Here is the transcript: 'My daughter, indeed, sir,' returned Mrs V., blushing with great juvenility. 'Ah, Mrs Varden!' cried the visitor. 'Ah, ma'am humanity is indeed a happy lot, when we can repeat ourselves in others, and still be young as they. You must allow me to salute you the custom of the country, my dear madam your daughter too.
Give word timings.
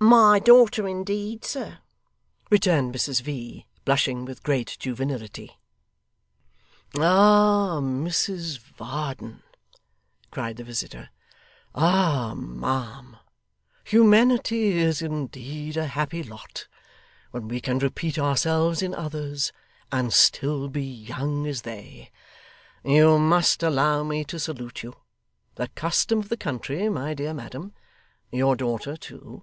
'My 0.00 0.38
daughter, 0.38 0.86
indeed, 0.86 1.44
sir,' 1.44 1.80
returned 2.52 2.94
Mrs 2.94 3.20
V., 3.20 3.66
blushing 3.84 4.24
with 4.24 4.44
great 4.44 4.76
juvenility. 4.78 5.58
'Ah, 6.96 7.80
Mrs 7.82 8.58
Varden!' 8.58 9.42
cried 10.30 10.56
the 10.56 10.62
visitor. 10.62 11.10
'Ah, 11.74 12.34
ma'am 12.36 13.16
humanity 13.82 14.68
is 14.78 15.02
indeed 15.02 15.76
a 15.76 15.88
happy 15.88 16.22
lot, 16.22 16.68
when 17.32 17.48
we 17.48 17.60
can 17.60 17.80
repeat 17.80 18.20
ourselves 18.20 18.82
in 18.82 18.94
others, 18.94 19.50
and 19.90 20.12
still 20.12 20.68
be 20.68 20.84
young 20.84 21.44
as 21.44 21.62
they. 21.62 22.12
You 22.84 23.18
must 23.18 23.64
allow 23.64 24.04
me 24.04 24.22
to 24.26 24.38
salute 24.38 24.84
you 24.84 24.94
the 25.56 25.66
custom 25.66 26.20
of 26.20 26.28
the 26.28 26.36
country, 26.36 26.88
my 26.88 27.14
dear 27.14 27.34
madam 27.34 27.72
your 28.30 28.54
daughter 28.54 28.96
too. 28.96 29.42